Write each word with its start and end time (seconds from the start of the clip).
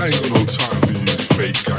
I 0.00 0.06
ain't 0.06 0.22
got 0.22 0.30
no 0.30 0.44
time 0.44 0.80
for 0.82 0.92
you 0.92 1.06
fake 1.34 1.64
guys. 1.64 1.77